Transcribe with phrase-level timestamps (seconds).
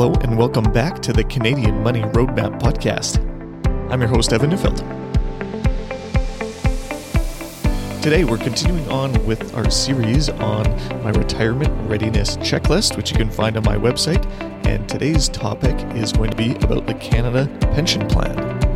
[0.00, 3.18] Hello, and welcome back to the Canadian Money Roadmap Podcast.
[3.90, 4.76] I'm your host, Evan Neufeld.
[8.00, 10.62] Today, we're continuing on with our series on
[11.02, 14.24] my retirement readiness checklist, which you can find on my website.
[14.68, 18.67] And today's topic is going to be about the Canada Pension Plan.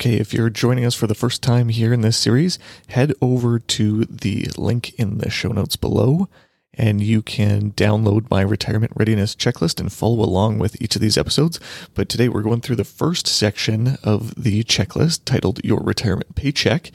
[0.00, 3.58] Okay, if you're joining us for the first time here in this series, head over
[3.58, 6.28] to the link in the show notes below
[6.72, 11.18] and you can download my retirement readiness checklist and follow along with each of these
[11.18, 11.58] episodes.
[11.94, 16.92] But today we're going through the first section of the checklist titled Your Retirement Paycheck.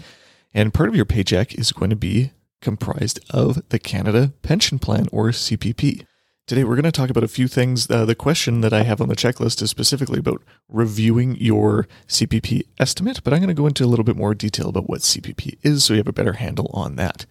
[0.53, 2.31] And part of your paycheck is going to be
[2.61, 6.05] comprised of the Canada Pension Plan or CPP.
[6.45, 7.89] Today, we're going to talk about a few things.
[7.89, 12.63] Uh, the question that I have on the checklist is specifically about reviewing your CPP
[12.77, 15.57] estimate, but I'm going to go into a little bit more detail about what CPP
[15.61, 17.25] is so you have a better handle on that.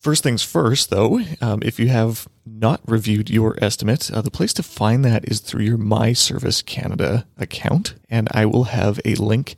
[0.00, 4.52] First things first, though, um, if you have not reviewed your estimate, uh, the place
[4.54, 9.14] to find that is through your My Service Canada account, and I will have a
[9.14, 9.54] link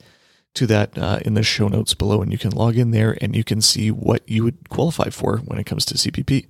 [0.53, 3.35] to that uh, in the show notes below, and you can log in there and
[3.35, 6.49] you can see what you would qualify for when it comes to CPP.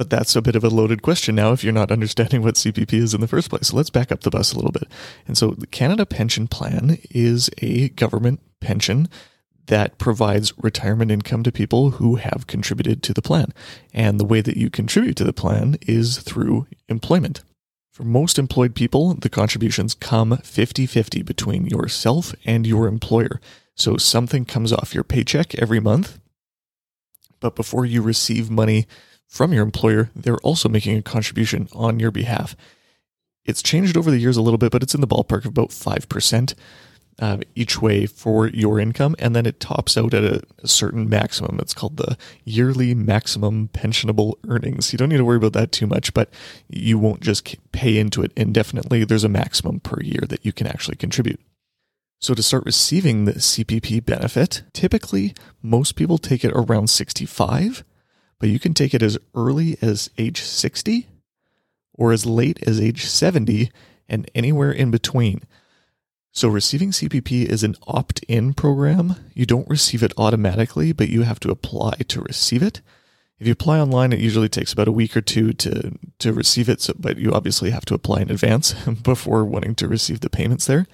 [0.00, 2.94] But that's a bit of a loaded question now if you're not understanding what CPP
[2.94, 3.68] is in the first place.
[3.68, 4.84] So let's back up the bus a little bit.
[5.26, 9.10] And so the Canada Pension Plan is a government pension
[9.66, 13.52] that provides retirement income to people who have contributed to the plan.
[13.92, 17.42] And the way that you contribute to the plan is through employment.
[17.92, 23.38] For most employed people, the contributions come 50 50 between yourself and your employer.
[23.74, 26.18] So something comes off your paycheck every month.
[27.38, 28.86] But before you receive money
[29.30, 32.56] from your employer, they're also making a contribution on your behalf.
[33.44, 35.70] It's changed over the years a little bit, but it's in the ballpark of about
[35.70, 36.54] 5%
[37.20, 39.14] uh, each way for your income.
[39.20, 41.58] And then it tops out at a, a, certain maximum.
[41.60, 44.92] It's called the yearly maximum pensionable earnings.
[44.92, 46.30] You don't need to worry about that too much, but
[46.68, 49.04] you won't just pay into it indefinitely.
[49.04, 51.40] There's a maximum per year that you can actually contribute.
[52.22, 55.32] So, to start receiving the CPP benefit, typically
[55.62, 57.82] most people take it around 65
[58.40, 61.06] but you can take it as early as age 60
[61.94, 63.70] or as late as age 70
[64.08, 65.42] and anywhere in between.
[66.32, 69.16] So, receiving CPP is an opt in program.
[69.34, 72.80] You don't receive it automatically, but you have to apply to receive it.
[73.38, 76.68] If you apply online, it usually takes about a week or two to, to receive
[76.68, 78.72] it, so, but you obviously have to apply in advance
[79.02, 80.86] before wanting to receive the payments there.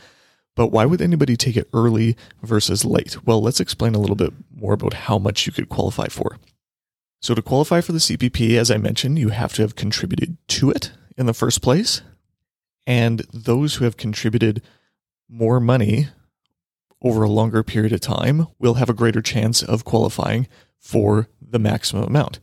[0.54, 3.24] But why would anybody take it early versus late?
[3.26, 6.38] Well, let's explain a little bit more about how much you could qualify for.
[7.20, 10.70] So, to qualify for the CPP, as I mentioned, you have to have contributed to
[10.70, 12.02] it in the first place.
[12.86, 14.62] And those who have contributed
[15.28, 16.08] more money
[17.02, 20.46] over a longer period of time will have a greater chance of qualifying
[20.78, 22.38] for the maximum amount.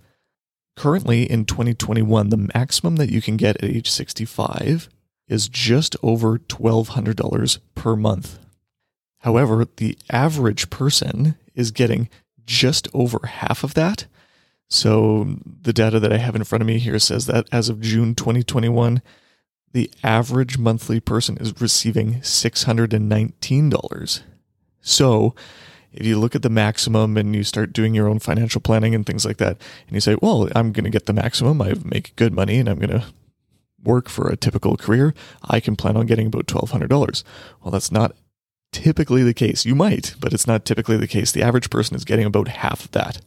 [0.76, 4.90] Currently in 2021, the maximum that you can get at age 65
[5.28, 8.40] is just over $1,200 per month.
[9.20, 12.10] However, the average person is getting
[12.46, 14.06] just over half of that
[14.74, 17.80] so the data that I have in front of me here says that as of
[17.80, 19.04] June 2021,
[19.72, 24.22] the average monthly person is receiving $619.
[24.82, 25.36] So
[25.92, 29.06] if you look at the maximum and you start doing your own financial planning and
[29.06, 32.16] things like that, and you say, well, I'm going to get the maximum, I make
[32.16, 33.06] good money, and I'm going to
[33.84, 35.14] work for a typical career,
[35.48, 37.24] I can plan on getting about $1,200.
[37.62, 38.16] Well, that's not
[38.72, 39.68] typically the case.
[39.68, 41.32] You might, but it's not typically the case.
[41.32, 43.22] The average person is getting about half of that.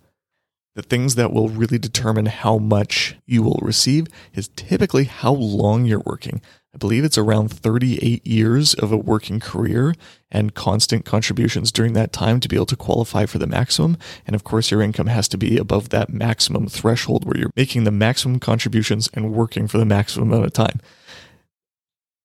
[0.76, 5.87] The things that will really determine how much you will receive is typically how long
[5.87, 6.42] you're working.
[6.75, 9.94] I believe it's around 38 years of a working career
[10.31, 13.97] and constant contributions during that time to be able to qualify for the maximum.
[14.26, 17.84] And of course, your income has to be above that maximum threshold where you're making
[17.84, 20.81] the maximum contributions and working for the maximum amount of time.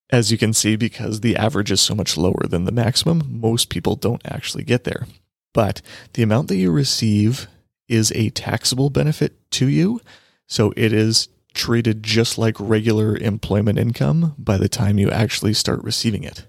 [0.10, 3.70] As you can see, because the average is so much lower than the maximum, most
[3.70, 5.08] people don't actually get there.
[5.54, 5.82] But
[6.16, 7.48] the amount that you receive
[7.92, 10.02] is a taxable benefit to you.
[10.48, 15.84] So it is treated just like regular employment income by the time you actually start
[15.84, 16.46] receiving it.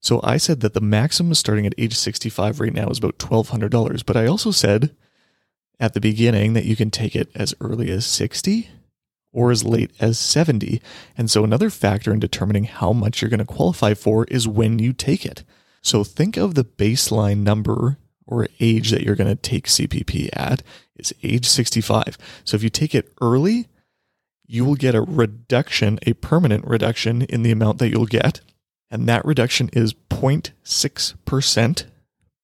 [0.00, 4.04] So I said that the maximum starting at age 65 right now is about $1,200.
[4.04, 4.94] But I also said
[5.78, 8.68] at the beginning that you can take it as early as 60
[9.32, 10.80] or as late as 70.
[11.16, 14.78] And so another factor in determining how much you're going to qualify for is when
[14.78, 15.44] you take it.
[15.82, 20.62] So think of the baseline number or age that you're going to take CPP at
[20.96, 22.18] is age 65.
[22.44, 23.68] So if you take it early,
[24.46, 28.40] you will get a reduction, a permanent reduction in the amount that you'll get.
[28.90, 31.84] And that reduction is 0.6%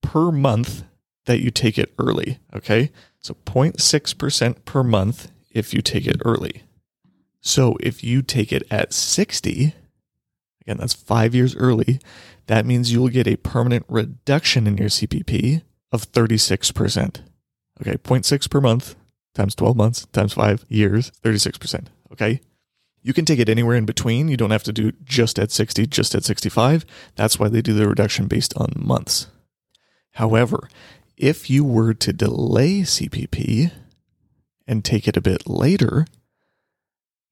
[0.02, 0.84] per month
[1.26, 2.38] that you take it early.
[2.54, 2.90] Okay.
[3.20, 6.62] So 0.6% per month if you take it early.
[7.40, 9.74] So if you take it at 60,
[10.62, 12.00] again, that's five years early,
[12.46, 15.62] that means you'll get a permanent reduction in your CPP
[15.92, 17.20] of 36%.
[17.80, 18.96] Okay, 0.6 per month
[19.34, 21.86] times 12 months times five years, 36%.
[22.12, 22.40] Okay.
[23.04, 24.28] You can take it anywhere in between.
[24.28, 26.84] You don't have to do just at 60, just at 65.
[27.16, 29.26] That's why they do the reduction based on months.
[30.12, 30.68] However,
[31.16, 33.72] if you were to delay CPP
[34.68, 36.06] and take it a bit later,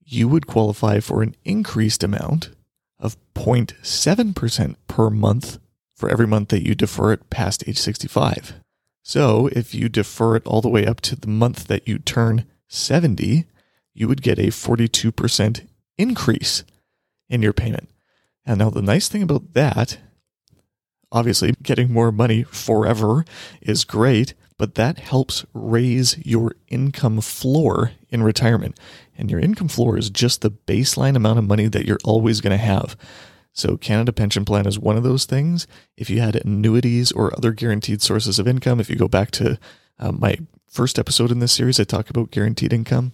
[0.04, 2.50] you would qualify for an increased amount
[2.98, 5.58] of 0.7% per month
[6.00, 8.54] for every month that you defer it past age 65.
[9.02, 12.46] So if you defer it all the way up to the month that you turn
[12.68, 13.44] 70,
[13.92, 15.66] you would get a 42%
[15.98, 16.64] increase
[17.28, 17.90] in your payment.
[18.46, 19.98] And now the nice thing about that,
[21.12, 23.26] obviously getting more money forever
[23.60, 28.78] is great, but that helps raise your income floor in retirement.
[29.18, 32.56] And your income floor is just the baseline amount of money that you're always going
[32.56, 32.96] to have.
[33.52, 35.66] So, Canada Pension Plan is one of those things.
[35.96, 39.58] If you had annuities or other guaranteed sources of income, if you go back to
[39.98, 40.38] uh, my
[40.68, 43.12] first episode in this series, I talk about guaranteed income.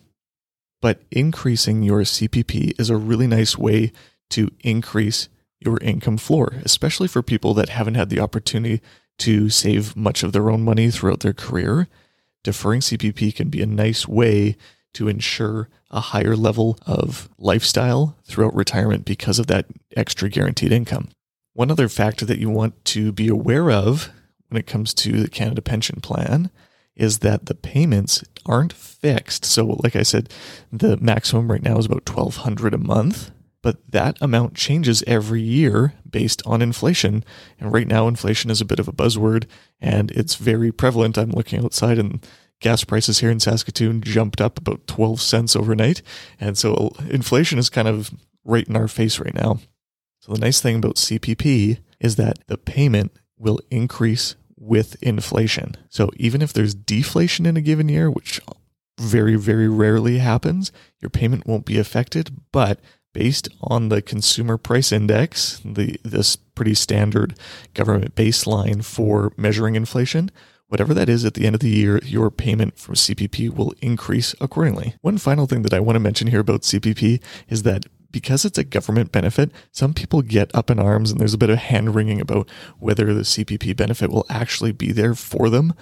[0.82, 3.92] But increasing your CPP is a really nice way
[4.30, 5.28] to increase
[5.58, 8.82] your income floor, especially for people that haven't had the opportunity
[9.18, 11.88] to save much of their own money throughout their career.
[12.44, 14.56] Deferring CPP can be a nice way
[14.96, 21.10] to ensure a higher level of lifestyle throughout retirement because of that extra guaranteed income.
[21.52, 24.10] One other factor that you want to be aware of
[24.48, 26.50] when it comes to the Canada Pension Plan
[26.94, 29.44] is that the payments aren't fixed.
[29.44, 30.32] So, like I said,
[30.72, 35.92] the maximum right now is about 1200 a month, but that amount changes every year
[36.08, 37.22] based on inflation.
[37.60, 39.44] And right now, inflation is a bit of a buzzword
[39.78, 41.18] and it's very prevalent.
[41.18, 42.26] I'm looking outside and
[42.60, 46.02] gas prices here in Saskatoon jumped up about 12 cents overnight.
[46.40, 48.10] And so uh, inflation is kind of
[48.44, 49.58] right in our face right now.
[50.20, 55.76] So the nice thing about CPP is that the payment will increase with inflation.
[55.88, 58.40] So even if there's deflation in a given year, which
[58.98, 62.30] very, very rarely happens, your payment won't be affected.
[62.52, 62.80] But
[63.12, 67.38] based on the consumer price index, the this pretty standard
[67.74, 70.30] government baseline for measuring inflation,
[70.68, 74.34] Whatever that is at the end of the year, your payment from CPP will increase
[74.40, 74.96] accordingly.
[75.00, 78.58] One final thing that I want to mention here about CPP is that because it's
[78.58, 81.94] a government benefit, some people get up in arms and there's a bit of hand
[81.94, 85.72] wringing about whether the CPP benefit will actually be there for them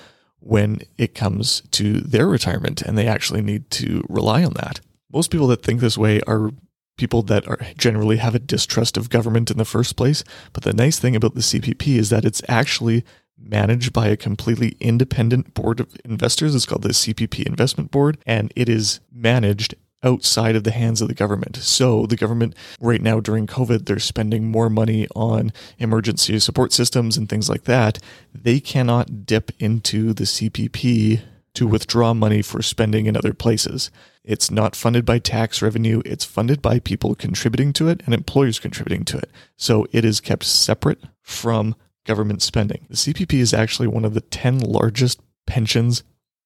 [0.41, 4.81] when it comes to their retirement and they actually need to rely on that.
[5.11, 6.51] Most people that think this way are
[6.97, 10.23] people that are generally have a distrust of government in the first place.
[10.53, 13.05] But the nice thing about the CPP is that it's actually
[13.39, 16.55] managed by a completely independent board of investors.
[16.55, 21.09] It's called the CPP Investment Board, and it is managed outside of the hands of
[21.09, 21.57] the government.
[21.57, 27.17] So the government right now during COVID, they're spending more money on emergency support systems
[27.17, 27.99] and things like that.
[28.33, 31.23] They cannot dip into the CPP
[31.55, 33.91] to withdraw money for spending in other places.
[34.25, 36.03] It's not funded by tax revenue.
[36.05, 39.31] It's funded by people contributing to it and employers contributing to it.
[39.57, 42.87] So it is kept separate from government spending.
[42.89, 46.03] The CPP is actually one of the 10 largest pensions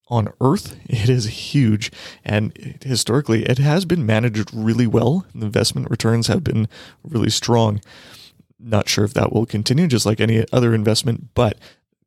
[0.09, 0.79] on earth.
[0.88, 1.93] It is huge.
[2.25, 5.27] And historically, it has been managed really well.
[5.35, 6.69] The investment returns have been
[7.03, 7.81] really strong.
[8.59, 11.59] Not sure if that will continue, just like any other investment, but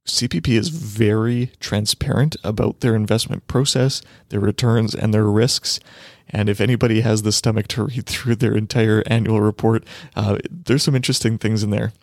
[0.05, 5.79] CPP is very transparent about their investment process, their returns, and their risks.
[6.29, 10.83] And if anybody has the stomach to read through their entire annual report, uh, there's
[10.83, 11.93] some interesting things in there.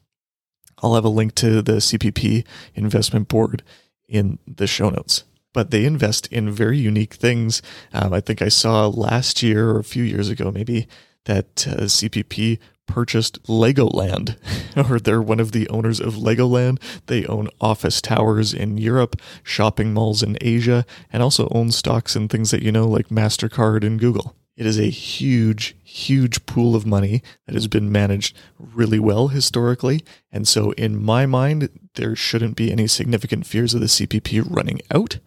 [0.82, 2.44] I'll have a link to the CPP
[2.74, 3.62] investment board
[4.08, 5.24] in the show notes.
[5.52, 7.62] But they invest in very unique things.
[7.92, 10.86] Um, I think I saw last year or a few years ago, maybe,
[11.24, 14.36] that uh, CPP purchased Legoland,
[14.90, 16.80] or they're one of the owners of Legoland.
[17.06, 22.28] They own office towers in Europe, shopping malls in Asia, and also own stocks in
[22.28, 24.34] things that you know, like MasterCard and Google.
[24.58, 30.04] It is a huge, huge pool of money that has been managed really well historically.
[30.32, 34.80] And so, in my mind, there shouldn't be any significant fears of the CPP running
[34.90, 35.20] out.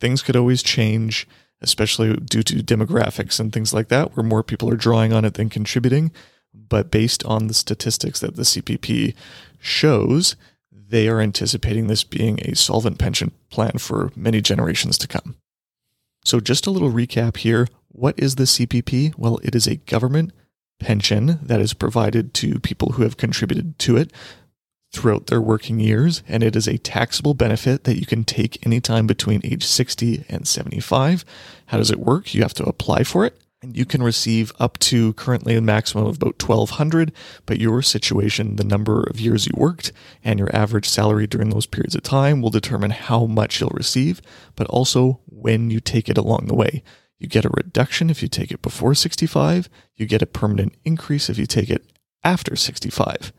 [0.00, 1.28] Things could always change,
[1.60, 5.34] especially due to demographics and things like that, where more people are drawing on it
[5.34, 6.10] than contributing.
[6.52, 9.14] But based on the statistics that the CPP
[9.60, 10.34] shows,
[10.72, 15.36] they are anticipating this being a solvent pension plan for many generations to come.
[16.24, 17.68] So, just a little recap here.
[17.88, 19.14] What is the CPP?
[19.18, 20.32] Well, it is a government
[20.78, 24.12] pension that is provided to people who have contributed to it
[24.92, 29.06] throughout their working years, and it is a taxable benefit that you can take anytime
[29.06, 31.24] between age 60 and 75.
[31.66, 32.34] How does it work?
[32.34, 33.38] You have to apply for it.
[33.62, 37.12] And you can receive up to currently a maximum of about 1200
[37.46, 39.92] but your situation, the number of years you worked,
[40.24, 44.20] and your average salary during those periods of time will determine how much you'll receive,
[44.56, 46.82] but also when you take it along the way.
[47.20, 51.30] You get a reduction if you take it before 65, you get a permanent increase
[51.30, 51.92] if you take it
[52.24, 53.32] after 65.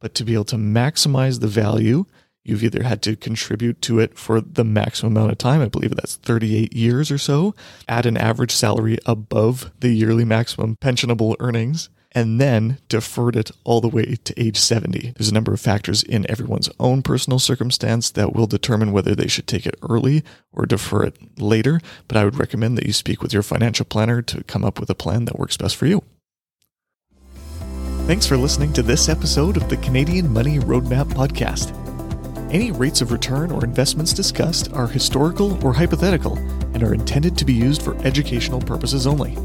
[0.00, 2.04] But to be able to maximize the value,
[2.44, 5.94] you've either had to contribute to it for the maximum amount of time, I believe
[5.94, 7.54] that's 38 years or so,
[7.88, 13.80] at an average salary above the yearly maximum pensionable earnings, and then deferred it all
[13.80, 15.12] the way to age 70.
[15.16, 19.28] There's a number of factors in everyone's own personal circumstance that will determine whether they
[19.28, 23.22] should take it early or defer it later, but I would recommend that you speak
[23.22, 26.02] with your financial planner to come up with a plan that works best for you.
[28.06, 31.79] Thanks for listening to this episode of the Canadian Money Roadmap Podcast.
[32.50, 36.36] Any rates of return or investments discussed are historical or hypothetical
[36.74, 39.36] and are intended to be used for educational purposes only.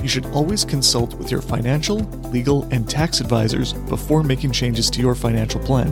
[0.00, 1.98] You should always consult with your financial,
[2.30, 5.88] legal, and tax advisors before making changes to your financial plan.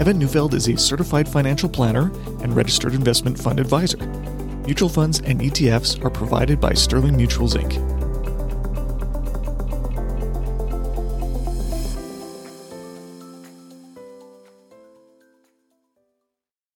[0.00, 2.10] Evan Neufeld is a certified financial planner
[2.42, 4.04] and registered investment fund advisor.
[4.66, 7.99] Mutual funds and ETFs are provided by Sterling Mutuals Inc.